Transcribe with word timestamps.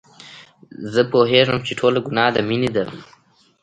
زه 0.93 1.01
پوهېږم 1.11 1.59
چې 1.67 1.73
ټوله 1.79 1.99
ګناه 2.07 2.29
د 2.35 2.37
مينې 2.47 2.69
ده. 2.75 2.85